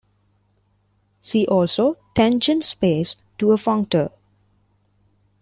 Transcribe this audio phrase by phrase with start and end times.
[1.21, 4.09] See also: tangent space to a functor.